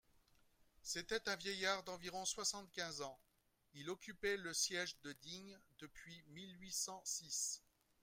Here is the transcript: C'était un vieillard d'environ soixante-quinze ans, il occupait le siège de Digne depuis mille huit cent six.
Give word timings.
C'était 0.81 1.29
un 1.29 1.35
vieillard 1.35 1.83
d'environ 1.83 2.25
soixante-quinze 2.25 3.01
ans, 3.03 3.19
il 3.75 3.87
occupait 3.91 4.35
le 4.37 4.51
siège 4.51 4.99
de 5.01 5.13
Digne 5.13 5.59
depuis 5.77 6.23
mille 6.29 6.59
huit 6.59 6.73
cent 6.73 7.03
six. 7.05 7.61